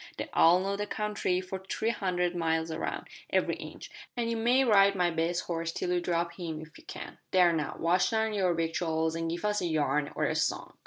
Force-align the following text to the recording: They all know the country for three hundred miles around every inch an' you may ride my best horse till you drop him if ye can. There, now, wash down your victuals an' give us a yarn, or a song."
They 0.17 0.27
all 0.33 0.59
know 0.61 0.75
the 0.75 0.87
country 0.87 1.41
for 1.41 1.59
three 1.59 1.91
hundred 1.91 2.35
miles 2.35 2.71
around 2.71 3.07
every 3.29 3.53
inch 3.57 3.91
an' 4.17 4.29
you 4.29 4.35
may 4.35 4.63
ride 4.63 4.95
my 4.95 5.11
best 5.11 5.41
horse 5.43 5.71
till 5.71 5.91
you 5.91 6.01
drop 6.01 6.33
him 6.39 6.59
if 6.59 6.75
ye 6.79 6.83
can. 6.83 7.19
There, 7.29 7.53
now, 7.53 7.75
wash 7.77 8.09
down 8.09 8.33
your 8.33 8.55
victuals 8.55 9.15
an' 9.15 9.27
give 9.27 9.45
us 9.45 9.61
a 9.61 9.67
yarn, 9.67 10.11
or 10.15 10.23
a 10.25 10.35
song." 10.35 10.75